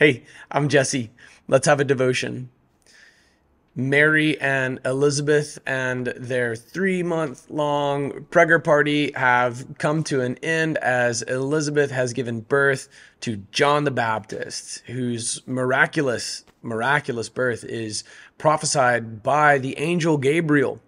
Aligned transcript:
Hey, 0.00 0.24
I'm 0.50 0.70
Jesse. 0.70 1.10
Let's 1.46 1.66
have 1.66 1.78
a 1.78 1.84
devotion. 1.84 2.48
Mary 3.76 4.40
and 4.40 4.80
Elizabeth 4.82 5.58
and 5.66 6.06
their 6.16 6.56
three 6.56 7.02
month 7.02 7.50
long 7.50 8.24
pregger 8.30 8.64
party 8.64 9.12
have 9.12 9.66
come 9.76 10.02
to 10.04 10.22
an 10.22 10.38
end 10.42 10.78
as 10.78 11.20
Elizabeth 11.20 11.90
has 11.90 12.14
given 12.14 12.40
birth 12.40 12.88
to 13.20 13.42
John 13.52 13.84
the 13.84 13.90
Baptist, 13.90 14.78
whose 14.86 15.46
miraculous, 15.46 16.46
miraculous 16.62 17.28
birth 17.28 17.62
is 17.62 18.02
prophesied 18.38 19.22
by 19.22 19.58
the 19.58 19.78
angel 19.78 20.16
Gabriel 20.16 20.80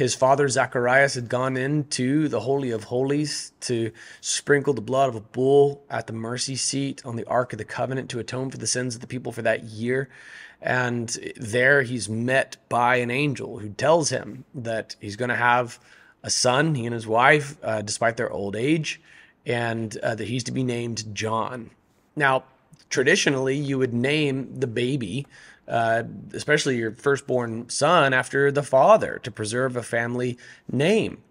his 0.00 0.14
father 0.14 0.48
Zacharias 0.48 1.12
had 1.12 1.28
gone 1.28 1.58
into 1.58 2.26
the 2.28 2.40
Holy 2.40 2.70
of 2.70 2.84
Holies 2.84 3.52
to 3.60 3.92
sprinkle 4.22 4.72
the 4.72 4.80
blood 4.80 5.10
of 5.10 5.14
a 5.14 5.20
bull 5.20 5.84
at 5.90 6.06
the 6.06 6.14
mercy 6.14 6.56
seat 6.56 7.04
on 7.04 7.16
the 7.16 7.26
Ark 7.26 7.52
of 7.52 7.58
the 7.58 7.66
Covenant 7.66 8.08
to 8.08 8.18
atone 8.18 8.50
for 8.50 8.56
the 8.56 8.66
sins 8.66 8.94
of 8.94 9.02
the 9.02 9.06
people 9.06 9.30
for 9.30 9.42
that 9.42 9.64
year. 9.64 10.08
And 10.62 11.14
there 11.36 11.82
he's 11.82 12.08
met 12.08 12.56
by 12.70 12.96
an 12.96 13.10
angel 13.10 13.58
who 13.58 13.68
tells 13.68 14.08
him 14.08 14.46
that 14.54 14.96
he's 15.00 15.16
going 15.16 15.28
to 15.28 15.36
have 15.36 15.78
a 16.22 16.30
son, 16.30 16.74
he 16.74 16.86
and 16.86 16.94
his 16.94 17.06
wife, 17.06 17.58
uh, 17.62 17.82
despite 17.82 18.16
their 18.16 18.32
old 18.32 18.56
age, 18.56 19.02
and 19.44 19.94
uh, 19.98 20.14
that 20.14 20.28
he's 20.28 20.44
to 20.44 20.52
be 20.52 20.64
named 20.64 21.14
John. 21.14 21.68
Now, 22.16 22.44
traditionally, 22.88 23.56
you 23.56 23.78
would 23.78 23.94
name 23.94 24.54
the 24.58 24.66
baby 24.66 25.26
uh, 25.70 26.02
especially 26.32 26.76
your 26.76 26.92
firstborn 26.92 27.68
son, 27.68 28.12
after 28.12 28.50
the 28.50 28.62
father 28.62 29.20
to 29.22 29.30
preserve 29.30 29.76
a 29.76 29.82
family 29.82 30.36
name. 30.70 31.22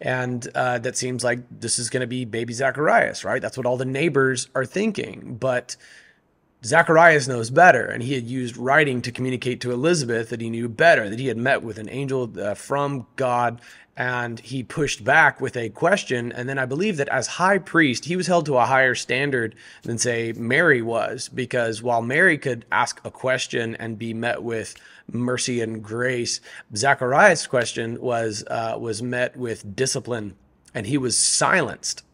And 0.00 0.46
uh, 0.54 0.78
that 0.80 0.96
seems 0.96 1.24
like 1.24 1.40
this 1.50 1.78
is 1.78 1.88
going 1.88 2.02
to 2.02 2.06
be 2.06 2.26
baby 2.26 2.52
Zacharias, 2.52 3.24
right? 3.24 3.40
That's 3.40 3.56
what 3.56 3.66
all 3.66 3.78
the 3.78 3.86
neighbors 3.86 4.48
are 4.54 4.66
thinking. 4.66 5.38
But 5.40 5.76
Zacharias 6.62 7.26
knows 7.26 7.48
better, 7.48 7.86
and 7.86 8.02
he 8.02 8.12
had 8.12 8.26
used 8.26 8.58
writing 8.58 9.00
to 9.02 9.10
communicate 9.10 9.60
to 9.62 9.72
Elizabeth 9.72 10.28
that 10.28 10.42
he 10.42 10.50
knew 10.50 10.68
better, 10.68 11.08
that 11.08 11.18
he 11.18 11.28
had 11.28 11.38
met 11.38 11.62
with 11.62 11.78
an 11.78 11.88
angel 11.88 12.30
uh, 12.38 12.54
from 12.54 13.06
God 13.16 13.60
and 13.98 14.38
he 14.38 14.62
pushed 14.62 15.02
back 15.02 15.40
with 15.40 15.56
a 15.56 15.70
question. 15.70 16.30
And 16.30 16.48
then 16.48 16.56
I 16.56 16.66
believe 16.66 16.98
that 16.98 17.08
as 17.08 17.26
high 17.26 17.58
priest, 17.58 18.04
he 18.04 18.14
was 18.14 18.28
held 18.28 18.46
to 18.46 18.56
a 18.56 18.64
higher 18.64 18.94
standard 18.94 19.56
than, 19.82 19.98
say, 19.98 20.32
Mary 20.36 20.80
was, 20.80 21.28
because 21.28 21.82
while 21.82 22.00
Mary 22.00 22.38
could 22.38 22.64
ask 22.70 23.00
a 23.04 23.10
question 23.10 23.74
and 23.74 23.98
be 23.98 24.14
met 24.14 24.44
with 24.44 24.76
mercy 25.10 25.60
and 25.60 25.82
grace, 25.82 26.40
Zacharias' 26.76 27.48
question 27.48 28.00
was 28.00 28.44
uh, 28.46 28.76
was 28.78 29.02
met 29.02 29.36
with 29.36 29.74
discipline, 29.74 30.36
and 30.72 30.86
he 30.86 30.96
was 30.96 31.18
silenced. 31.18 32.04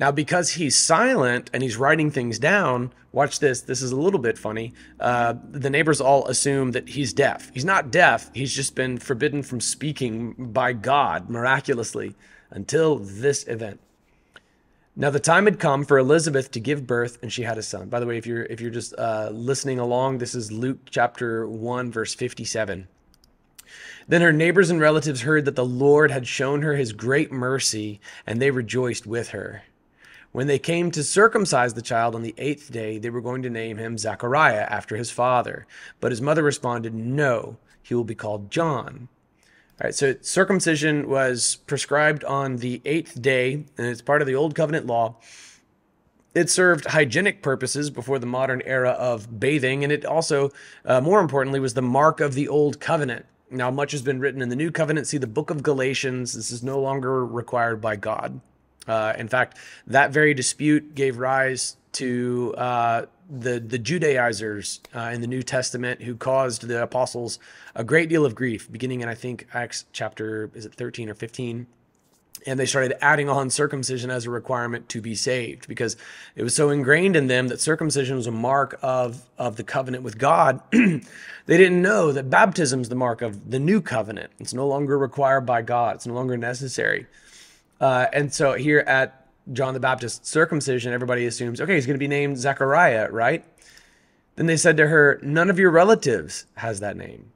Now, 0.00 0.10
because 0.10 0.52
he's 0.52 0.76
silent 0.76 1.50
and 1.52 1.62
he's 1.62 1.76
writing 1.76 2.10
things 2.10 2.38
down, 2.38 2.90
watch 3.12 3.38
this. 3.38 3.60
This 3.60 3.82
is 3.82 3.92
a 3.92 4.00
little 4.00 4.18
bit 4.18 4.38
funny. 4.38 4.72
Uh, 4.98 5.34
the 5.50 5.68
neighbors 5.68 6.00
all 6.00 6.26
assume 6.26 6.70
that 6.72 6.88
he's 6.88 7.12
deaf. 7.12 7.50
He's 7.52 7.66
not 7.66 7.90
deaf. 7.90 8.30
He's 8.34 8.54
just 8.54 8.74
been 8.74 8.96
forbidden 8.96 9.42
from 9.42 9.60
speaking 9.60 10.32
by 10.38 10.72
God 10.72 11.28
miraculously 11.28 12.16
until 12.48 12.96
this 12.96 13.46
event. 13.46 13.78
Now 14.96 15.10
the 15.10 15.20
time 15.20 15.44
had 15.44 15.60
come 15.60 15.84
for 15.84 15.98
Elizabeth 15.98 16.50
to 16.52 16.60
give 16.60 16.86
birth, 16.86 17.18
and 17.22 17.30
she 17.30 17.42
had 17.42 17.58
a 17.58 17.62
son. 17.62 17.90
By 17.90 18.00
the 18.00 18.06
way, 18.06 18.16
if 18.16 18.26
you're 18.26 18.44
if 18.44 18.60
you're 18.60 18.70
just 18.70 18.94
uh, 18.98 19.28
listening 19.32 19.78
along, 19.78 20.16
this 20.16 20.34
is 20.34 20.50
Luke 20.50 20.78
chapter 20.90 21.46
one, 21.46 21.92
verse 21.92 22.14
fifty-seven. 22.14 22.88
Then 24.08 24.22
her 24.22 24.32
neighbors 24.32 24.70
and 24.70 24.80
relatives 24.80 25.22
heard 25.22 25.44
that 25.44 25.56
the 25.56 25.64
Lord 25.64 26.10
had 26.10 26.26
shown 26.26 26.62
her 26.62 26.74
His 26.74 26.92
great 26.92 27.30
mercy, 27.30 28.00
and 28.26 28.40
they 28.40 28.50
rejoiced 28.50 29.06
with 29.06 29.28
her. 29.28 29.62
When 30.32 30.46
they 30.46 30.60
came 30.60 30.92
to 30.92 31.02
circumcise 31.02 31.74
the 31.74 31.82
child 31.82 32.14
on 32.14 32.22
the 32.22 32.34
eighth 32.38 32.70
day, 32.70 32.98
they 32.98 33.10
were 33.10 33.20
going 33.20 33.42
to 33.42 33.50
name 33.50 33.78
him 33.78 33.98
Zachariah 33.98 34.66
after 34.70 34.96
his 34.96 35.10
father. 35.10 35.66
But 35.98 36.12
his 36.12 36.22
mother 36.22 36.42
responded, 36.42 36.94
No, 36.94 37.56
he 37.82 37.94
will 37.94 38.04
be 38.04 38.14
called 38.14 38.50
John. 38.50 39.08
All 39.80 39.86
right, 39.86 39.94
so 39.94 40.14
circumcision 40.20 41.08
was 41.08 41.56
prescribed 41.66 42.22
on 42.24 42.58
the 42.58 42.80
eighth 42.84 43.20
day, 43.20 43.64
and 43.76 43.86
it's 43.86 44.02
part 44.02 44.20
of 44.20 44.28
the 44.28 44.34
Old 44.36 44.54
Covenant 44.54 44.86
law. 44.86 45.16
It 46.32 46.48
served 46.48 46.84
hygienic 46.84 47.42
purposes 47.42 47.90
before 47.90 48.20
the 48.20 48.26
modern 48.26 48.62
era 48.64 48.90
of 48.90 49.40
bathing, 49.40 49.82
and 49.82 49.92
it 49.92 50.04
also, 50.04 50.50
uh, 50.84 51.00
more 51.00 51.20
importantly, 51.20 51.58
was 51.58 51.74
the 51.74 51.82
mark 51.82 52.20
of 52.20 52.34
the 52.34 52.46
Old 52.46 52.78
Covenant. 52.78 53.26
Now, 53.50 53.72
much 53.72 53.90
has 53.90 54.02
been 54.02 54.20
written 54.20 54.42
in 54.42 54.48
the 54.48 54.54
New 54.54 54.70
Covenant. 54.70 55.08
See 55.08 55.18
the 55.18 55.26
book 55.26 55.50
of 55.50 55.64
Galatians. 55.64 56.34
This 56.34 56.52
is 56.52 56.62
no 56.62 56.78
longer 56.78 57.26
required 57.26 57.80
by 57.80 57.96
God. 57.96 58.40
Uh, 58.86 59.12
in 59.16 59.28
fact, 59.28 59.58
that 59.86 60.10
very 60.10 60.34
dispute 60.34 60.94
gave 60.94 61.18
rise 61.18 61.76
to 61.92 62.54
uh, 62.56 63.06
the 63.28 63.60
the 63.60 63.78
Judaizers 63.78 64.80
uh, 64.94 65.10
in 65.12 65.20
the 65.20 65.26
New 65.26 65.42
Testament 65.42 66.02
who 66.02 66.16
caused 66.16 66.66
the 66.66 66.82
apostles 66.82 67.38
a 67.74 67.84
great 67.84 68.08
deal 68.08 68.24
of 68.24 68.34
grief, 68.34 68.70
beginning 68.70 69.00
in 69.00 69.08
I 69.08 69.14
think 69.14 69.46
Acts 69.54 69.84
chapter 69.92 70.50
is 70.54 70.66
it 70.66 70.74
thirteen 70.74 71.08
or 71.08 71.14
fifteen. 71.14 71.66
And 72.46 72.58
they 72.58 72.64
started 72.64 72.94
adding 73.04 73.28
on 73.28 73.50
circumcision 73.50 74.10
as 74.10 74.24
a 74.24 74.30
requirement 74.30 74.88
to 74.90 75.02
be 75.02 75.14
saved 75.14 75.68
because 75.68 75.98
it 76.34 76.42
was 76.42 76.54
so 76.54 76.70
ingrained 76.70 77.14
in 77.14 77.26
them 77.26 77.48
that 77.48 77.60
circumcision 77.60 78.16
was 78.16 78.26
a 78.26 78.30
mark 78.30 78.78
of, 78.80 79.28
of 79.36 79.56
the 79.56 79.62
covenant 79.62 80.04
with 80.04 80.16
God. 80.16 80.62
they 80.70 81.00
didn't 81.46 81.82
know 81.82 82.12
that 82.12 82.30
baptism 82.30 82.80
is 82.80 82.88
the 82.88 82.94
mark 82.94 83.20
of 83.20 83.50
the 83.50 83.58
new 83.58 83.82
covenant. 83.82 84.32
It's 84.38 84.54
no 84.54 84.66
longer 84.66 84.96
required 84.96 85.42
by 85.42 85.60
God, 85.60 85.96
it's 85.96 86.06
no 86.06 86.14
longer 86.14 86.38
necessary. 86.38 87.06
Uh, 87.80 88.06
and 88.12 88.32
so 88.32 88.54
here 88.54 88.80
at 88.80 89.26
John 89.52 89.74
the 89.74 89.80
Baptist 89.80 90.26
circumcision, 90.26 90.92
everybody 90.92 91.26
assumes, 91.26 91.60
okay, 91.60 91.74
he's 91.74 91.86
going 91.86 91.94
to 91.94 91.98
be 91.98 92.08
named 92.08 92.38
Zechariah, 92.38 93.08
right? 93.10 93.44
Then 94.36 94.46
they 94.46 94.56
said 94.56 94.76
to 94.76 94.86
her, 94.86 95.18
none 95.22 95.50
of 95.50 95.58
your 95.58 95.70
relatives 95.70 96.46
has 96.56 96.80
that 96.80 96.96
name. 96.96 97.32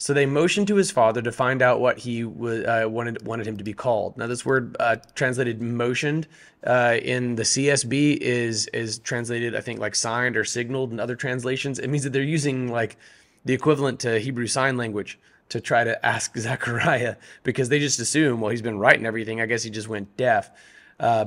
So 0.00 0.14
they 0.14 0.26
motioned 0.26 0.68
to 0.68 0.76
his 0.76 0.92
father 0.92 1.20
to 1.22 1.32
find 1.32 1.60
out 1.60 1.80
what 1.80 1.98
he 1.98 2.22
w- 2.22 2.64
uh, 2.64 2.86
wanted 2.88 3.26
wanted 3.26 3.48
him 3.48 3.56
to 3.56 3.64
be 3.64 3.72
called. 3.72 4.16
Now, 4.16 4.28
this 4.28 4.46
word 4.46 4.76
uh, 4.78 4.96
translated 5.16 5.60
"motioned" 5.60 6.28
uh, 6.64 6.98
in 7.02 7.34
the 7.34 7.42
CSB 7.42 8.18
is 8.18 8.68
is 8.68 9.00
translated, 9.00 9.56
I 9.56 9.60
think, 9.60 9.80
like 9.80 9.96
signed 9.96 10.36
or 10.36 10.44
signaled 10.44 10.92
in 10.92 11.00
other 11.00 11.16
translations. 11.16 11.80
It 11.80 11.88
means 11.88 12.04
that 12.04 12.12
they're 12.12 12.22
using 12.22 12.70
like 12.70 12.96
the 13.44 13.54
equivalent 13.54 13.98
to 14.00 14.20
Hebrew 14.20 14.46
Sign 14.46 14.76
Language 14.76 15.18
to 15.50 15.60
try 15.60 15.84
to 15.84 16.04
ask 16.04 16.36
Zechariah 16.38 17.16
because 17.42 17.68
they 17.68 17.78
just 17.78 18.00
assume, 18.00 18.40
well, 18.40 18.50
he's 18.50 18.62
been 18.62 18.78
writing 18.78 19.06
everything. 19.06 19.40
I 19.40 19.46
guess 19.46 19.62
he 19.62 19.70
just 19.70 19.88
went 19.88 20.16
deaf. 20.16 20.50
Uh, 20.98 21.26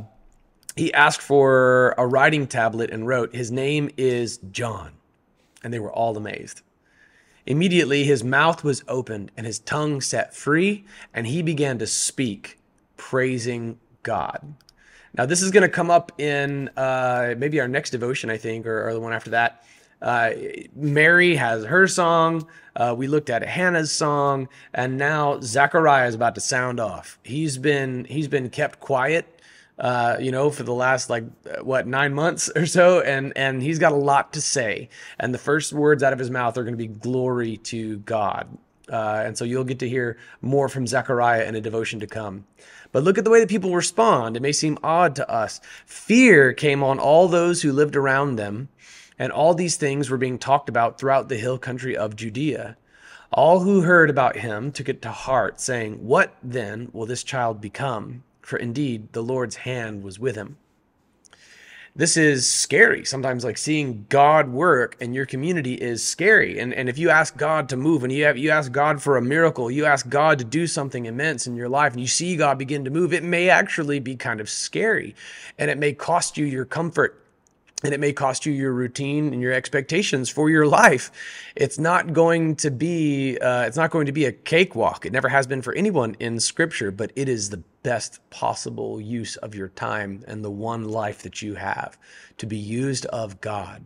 he 0.75 0.93
asked 0.93 1.21
for 1.21 1.93
a 1.97 2.07
writing 2.07 2.47
tablet 2.47 2.91
and 2.91 3.07
wrote, 3.07 3.35
His 3.35 3.51
name 3.51 3.89
is 3.97 4.37
John. 4.51 4.93
And 5.63 5.73
they 5.73 5.79
were 5.79 5.91
all 5.91 6.17
amazed. 6.17 6.61
Immediately, 7.45 8.03
his 8.03 8.23
mouth 8.23 8.63
was 8.63 8.83
opened 8.87 9.31
and 9.35 9.45
his 9.45 9.59
tongue 9.59 9.99
set 10.01 10.33
free, 10.35 10.85
and 11.13 11.27
he 11.27 11.41
began 11.41 11.79
to 11.79 11.87
speak, 11.87 12.59
praising 12.97 13.79
God. 14.03 14.53
Now, 15.13 15.25
this 15.25 15.41
is 15.41 15.51
going 15.51 15.63
to 15.63 15.69
come 15.69 15.91
up 15.91 16.19
in 16.19 16.69
uh, 16.77 17.35
maybe 17.37 17.59
our 17.59 17.67
next 17.67 17.89
devotion, 17.89 18.29
I 18.29 18.37
think, 18.37 18.65
or, 18.65 18.87
or 18.87 18.93
the 18.93 18.99
one 18.99 19.11
after 19.11 19.31
that. 19.31 19.65
Uh, 20.01 20.31
Mary 20.75 21.35
has 21.35 21.65
her 21.65 21.87
song. 21.87 22.47
Uh, 22.75 22.95
we 22.97 23.07
looked 23.07 23.29
at 23.29 23.43
Hannah's 23.43 23.91
song, 23.91 24.47
and 24.73 24.97
now 24.97 25.39
Zachariah 25.41 26.07
is 26.07 26.15
about 26.15 26.35
to 26.35 26.41
sound 26.41 26.79
off. 26.79 27.19
He's 27.23 27.57
been 27.57 28.05
he's 28.05 28.27
been 28.27 28.49
kept 28.49 28.79
quiet, 28.79 29.41
uh, 29.77 30.17
you 30.19 30.31
know, 30.31 30.49
for 30.49 30.63
the 30.63 30.73
last 30.73 31.09
like 31.09 31.25
what 31.61 31.85
nine 31.85 32.13
months 32.13 32.49
or 32.55 32.65
so, 32.65 33.01
and 33.01 33.33
and 33.35 33.61
he's 33.61 33.79
got 33.79 33.91
a 33.91 33.97
lot 33.97 34.33
to 34.33 34.41
say. 34.41 34.89
And 35.19 35.33
the 35.33 35.37
first 35.37 35.73
words 35.73 36.01
out 36.01 36.13
of 36.13 36.19
his 36.19 36.31
mouth 36.31 36.57
are 36.57 36.63
going 36.63 36.73
to 36.73 36.77
be 36.77 36.87
glory 36.87 37.57
to 37.57 37.97
God. 37.99 38.47
Uh, 38.91 39.23
and 39.25 39.37
so 39.37 39.45
you'll 39.45 39.63
get 39.63 39.79
to 39.79 39.87
hear 39.87 40.17
more 40.41 40.67
from 40.67 40.85
Zechariah 40.85 41.45
in 41.45 41.55
a 41.55 41.61
devotion 41.61 41.99
to 42.01 42.07
come. 42.07 42.45
But 42.91 43.03
look 43.03 43.17
at 43.17 43.23
the 43.23 43.29
way 43.29 43.39
that 43.39 43.47
people 43.47 43.73
respond. 43.73 44.35
It 44.35 44.41
may 44.41 44.51
seem 44.51 44.77
odd 44.83 45.15
to 45.15 45.29
us. 45.29 45.61
Fear 45.85 46.53
came 46.53 46.83
on 46.83 46.99
all 46.99 47.29
those 47.29 47.61
who 47.61 47.71
lived 47.71 47.95
around 47.95 48.35
them 48.35 48.67
and 49.19 49.31
all 49.31 49.53
these 49.53 49.75
things 49.75 50.09
were 50.09 50.17
being 50.17 50.39
talked 50.39 50.69
about 50.69 50.99
throughout 50.99 51.29
the 51.29 51.37
hill 51.37 51.57
country 51.57 51.95
of 51.95 52.15
Judea. 52.15 52.77
All 53.31 53.61
who 53.61 53.81
heard 53.81 54.09
about 54.09 54.37
him 54.37 54.71
took 54.71 54.89
it 54.89 55.01
to 55.03 55.11
heart, 55.11 55.61
saying, 55.61 56.05
What 56.05 56.35
then 56.43 56.89
will 56.91 57.05
this 57.05 57.23
child 57.23 57.61
become? 57.61 58.23
For 58.41 58.57
indeed 58.57 59.13
the 59.13 59.23
Lord's 59.23 59.57
hand 59.57 60.03
was 60.03 60.19
with 60.19 60.35
him. 60.35 60.57
This 61.93 62.15
is 62.15 62.49
scary. 62.49 63.03
Sometimes, 63.03 63.43
like 63.43 63.57
seeing 63.57 64.05
God 64.07 64.49
work 64.49 64.95
in 65.01 65.13
your 65.13 65.25
community 65.25 65.73
is 65.73 66.01
scary. 66.01 66.57
And, 66.57 66.73
and 66.73 66.87
if 66.87 66.97
you 66.97 67.09
ask 67.09 67.35
God 67.35 67.67
to 67.69 67.75
move 67.75 68.03
and 68.03 68.13
you, 68.13 68.23
have, 68.23 68.37
you 68.37 68.49
ask 68.49 68.71
God 68.71 69.01
for 69.01 69.17
a 69.17 69.21
miracle, 69.21 69.69
you 69.69 69.85
ask 69.85 70.07
God 70.07 70.39
to 70.39 70.45
do 70.45 70.67
something 70.67 71.05
immense 71.05 71.47
in 71.47 71.57
your 71.57 71.67
life, 71.67 71.91
and 71.91 71.99
you 71.99 72.07
see 72.07 72.37
God 72.37 72.57
begin 72.57 72.85
to 72.85 72.91
move, 72.91 73.11
it 73.11 73.23
may 73.23 73.49
actually 73.49 73.99
be 73.99 74.15
kind 74.15 74.39
of 74.39 74.49
scary. 74.49 75.15
And 75.57 75.69
it 75.69 75.77
may 75.77 75.91
cost 75.91 76.37
you 76.37 76.45
your 76.45 76.63
comfort 76.63 77.20
and 77.83 77.93
it 77.93 77.99
may 77.99 78.13
cost 78.13 78.45
you 78.45 78.53
your 78.53 78.73
routine 78.73 79.33
and 79.33 79.41
your 79.41 79.53
expectations 79.53 80.29
for 80.29 80.49
your 80.49 80.67
life. 80.67 81.11
It's 81.55 81.79
not 81.79 82.13
going 82.13 82.55
to 82.57 82.71
be 82.71 83.37
uh, 83.39 83.63
it's 83.63 83.77
not 83.77 83.91
going 83.91 84.05
to 84.05 84.11
be 84.11 84.25
a 84.25 84.31
cakewalk. 84.31 85.05
It 85.05 85.13
never 85.13 85.29
has 85.29 85.47
been 85.47 85.61
for 85.61 85.73
anyone 85.73 86.15
in 86.19 86.39
Scripture, 86.39 86.91
but 86.91 87.11
it 87.15 87.27
is 87.27 87.49
the 87.49 87.63
best 87.83 88.19
possible 88.29 89.01
use 89.01 89.35
of 89.37 89.55
your 89.55 89.69
time 89.69 90.23
and 90.27 90.43
the 90.43 90.51
one 90.51 90.85
life 90.89 91.23
that 91.23 91.41
you 91.41 91.55
have 91.55 91.97
to 92.37 92.45
be 92.45 92.57
used 92.57 93.05
of 93.07 93.41
God. 93.41 93.85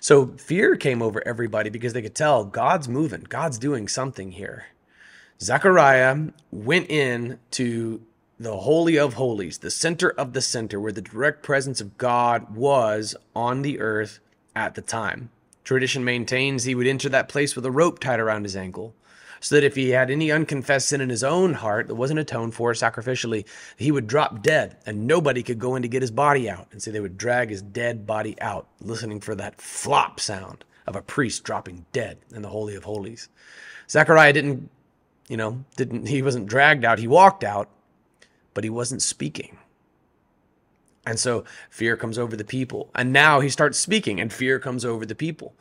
So 0.00 0.28
fear 0.38 0.76
came 0.76 1.02
over 1.02 1.26
everybody 1.26 1.70
because 1.70 1.92
they 1.92 2.02
could 2.02 2.14
tell 2.14 2.44
God's 2.44 2.88
moving, 2.88 3.26
God's 3.28 3.58
doing 3.58 3.88
something 3.88 4.32
here. 4.32 4.66
Zechariah 5.40 6.16
went 6.50 6.90
in 6.90 7.38
to 7.52 8.00
the 8.38 8.58
Holy 8.58 8.98
of 8.98 9.14
Holies, 9.14 9.58
the 9.58 9.70
center 9.70 10.10
of 10.10 10.34
the 10.34 10.42
center, 10.42 10.78
where 10.78 10.92
the 10.92 11.00
direct 11.00 11.42
presence 11.42 11.80
of 11.80 11.96
God 11.96 12.54
was 12.54 13.16
on 13.34 13.62
the 13.62 13.80
earth 13.80 14.20
at 14.54 14.74
the 14.74 14.82
time. 14.82 15.30
Tradition 15.64 16.04
maintains 16.04 16.64
he 16.64 16.74
would 16.74 16.86
enter 16.86 17.08
that 17.08 17.30
place 17.30 17.56
with 17.56 17.64
a 17.64 17.70
rope 17.70 17.98
tied 17.98 18.20
around 18.20 18.42
his 18.44 18.54
ankle, 18.54 18.94
so 19.40 19.54
that 19.54 19.64
if 19.64 19.74
he 19.74 19.90
had 19.90 20.10
any 20.10 20.30
unconfessed 20.30 20.88
sin 20.88 21.00
in 21.00 21.08
his 21.08 21.24
own 21.24 21.54
heart 21.54 21.88
that 21.88 21.94
wasn't 21.94 22.20
atoned 22.20 22.54
for 22.54 22.72
sacrificially, 22.72 23.46
he 23.76 23.90
would 23.90 24.06
drop 24.06 24.42
dead 24.42 24.76
and 24.84 25.06
nobody 25.06 25.42
could 25.42 25.58
go 25.58 25.74
in 25.74 25.82
to 25.82 25.88
get 25.88 26.02
his 26.02 26.10
body 26.10 26.48
out. 26.48 26.68
And 26.72 26.82
so 26.82 26.90
they 26.90 27.00
would 27.00 27.18
drag 27.18 27.50
his 27.50 27.62
dead 27.62 28.06
body 28.06 28.40
out, 28.40 28.68
listening 28.80 29.20
for 29.20 29.34
that 29.34 29.60
flop 29.60 30.20
sound 30.20 30.64
of 30.86 30.96
a 30.96 31.02
priest 31.02 31.42
dropping 31.44 31.84
dead 31.92 32.18
in 32.34 32.42
the 32.42 32.48
Holy 32.48 32.74
of 32.76 32.84
Holies. 32.84 33.28
Zechariah 33.90 34.32
didn't, 34.32 34.70
you 35.28 35.36
know, 35.36 35.64
didn't, 35.76 36.06
he 36.06 36.22
wasn't 36.22 36.46
dragged 36.46 36.84
out, 36.84 36.98
he 36.98 37.08
walked 37.08 37.44
out 37.44 37.68
but 38.56 38.64
he 38.64 38.70
wasn't 38.70 39.02
speaking. 39.02 39.58
And 41.06 41.20
so 41.20 41.44
fear 41.68 41.94
comes 41.94 42.18
over 42.18 42.36
the 42.36 42.42
people. 42.42 42.90
And 42.94 43.12
now 43.12 43.40
he 43.40 43.50
starts 43.50 43.78
speaking, 43.78 44.18
and 44.18 44.32
fear 44.32 44.58
comes 44.58 44.82
over 44.82 45.04
the 45.04 45.14
people 45.14 45.54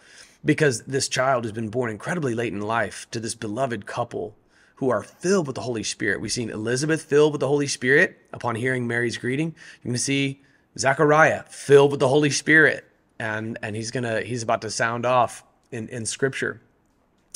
because 0.45 0.83
this 0.83 1.09
child 1.09 1.43
has 1.43 1.51
been 1.51 1.67
born 1.67 1.91
incredibly 1.91 2.33
late 2.33 2.53
in 2.53 2.61
life 2.61 3.05
to 3.11 3.19
this 3.19 3.35
beloved 3.35 3.85
couple 3.85 4.37
who 4.75 4.89
are 4.89 5.03
filled 5.03 5.45
with 5.45 5.55
the 5.55 5.61
Holy 5.61 5.83
Spirit. 5.83 6.21
We've 6.21 6.31
seen 6.31 6.49
Elizabeth 6.49 7.03
filled 7.03 7.33
with 7.33 7.41
the 7.41 7.49
Holy 7.49 7.67
Spirit 7.67 8.17
upon 8.31 8.55
hearing 8.55 8.87
Mary's 8.87 9.17
greeting. 9.17 9.49
You're 9.83 9.89
going 9.89 9.93
to 9.95 9.99
see 9.99 10.41
Zechariah 10.79 11.43
filled 11.49 11.91
with 11.91 11.99
the 11.99 12.07
Holy 12.07 12.29
Spirit, 12.29 12.85
and 13.19 13.57
and 13.61 13.75
he's 13.75 13.91
gonna 13.91 14.21
he's 14.21 14.43
about 14.43 14.61
to 14.61 14.71
sound 14.71 15.05
off 15.05 15.43
in 15.71 15.87
in 15.89 16.05
Scripture. 16.05 16.61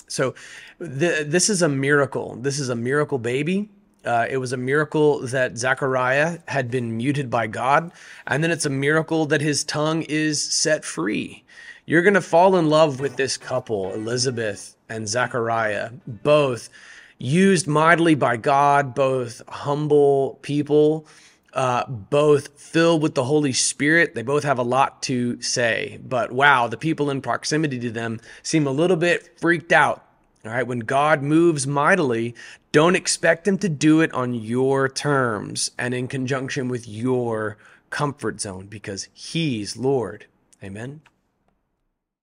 So, 0.08 0.34
the, 0.80 1.26
this 1.28 1.50
is 1.50 1.62
a 1.62 1.70
miracle. 1.70 2.36
This 2.36 2.60
is 2.60 2.70
a 2.70 2.76
miracle 2.76 3.20
baby 3.20 3.70
uh, 4.06 4.26
it 4.30 4.38
was 4.38 4.54
a 4.54 4.58
miracle 4.58 5.20
that 5.28 5.58
Zechariah 5.58 6.40
had 6.48 6.72
been 6.72 6.96
muted 6.96 7.30
by 7.30 7.48
God. 7.48 7.92
And 8.28 8.44
then 8.44 8.52
it's 8.52 8.66
a 8.66 8.70
miracle 8.70 9.26
that 9.28 9.42
his 9.42 9.64
tongue 9.64 10.04
is 10.04 10.42
set 10.42 10.86
free. 10.86 11.44
You're 11.86 12.04
going 12.04 12.14
to 12.14 12.22
fall 12.22 12.56
in 12.56 12.70
love 12.70 13.00
with 13.00 13.16
this 13.16 13.36
couple, 13.38 13.94
Elizabeth 13.94 14.76
and 14.90 15.08
Zechariah, 15.08 15.92
both 16.08 16.70
used 17.18 17.68
mightily 17.68 18.16
by 18.16 18.38
God, 18.38 18.94
both 18.96 19.42
humble 19.50 20.40
people, 20.42 21.08
uh, 21.54 21.86
both 21.88 22.60
filled 22.60 23.02
with 23.02 23.16
the 23.16 23.24
Holy 23.24 23.54
Spirit. 23.54 24.14
They 24.16 24.22
both 24.22 24.44
have 24.44 24.60
a 24.60 24.64
lot 24.64 25.02
to 25.04 25.42
say. 25.42 26.00
But 26.04 26.32
wow, 26.32 26.68
the 26.68 26.78
people 26.78 27.10
in 27.10 27.22
proximity 27.22 27.80
to 27.80 27.92
them 27.92 28.20
seem 28.44 28.68
a 28.68 28.72
little 28.72 28.98
bit 28.98 29.40
freaked 29.40 29.72
out 29.72 30.06
all 30.46 30.52
right, 30.52 30.66
when 30.66 30.80
God 30.80 31.22
moves 31.22 31.68
mightily, 31.68 32.34
don't 32.72 32.96
expect 32.96 33.48
him 33.48 33.58
to 33.58 33.68
do 33.68 34.00
it 34.00 34.14
on 34.14 34.34
your 34.34 34.88
terms 34.88 35.72
and 35.78 35.94
in 35.94 36.08
conjunction 36.08 36.70
with 36.70 36.88
your 36.88 37.58
comfort 37.90 38.40
zone 38.40 38.68
because 38.68 39.10
he's 39.14 39.76
Lord. 39.76 40.26
Amen. 40.64 41.02